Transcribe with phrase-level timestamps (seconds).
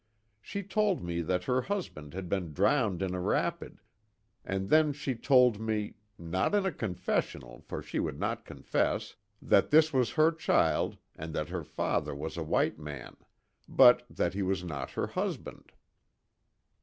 [0.41, 3.81] She told me that her husband had been drowned in a rapid,
[4.43, 9.93] and then she told me not in confessional, for she would not confess, that this
[9.93, 13.15] was her child and that her father was a white man,
[13.69, 15.71] but that he was not her husband."